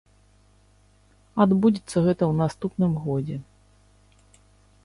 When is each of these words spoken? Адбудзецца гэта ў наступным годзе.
Адбудзецца 1.45 1.97
гэта 2.05 2.23
ў 2.31 2.33
наступным 2.41 2.93
годзе. 3.05 3.37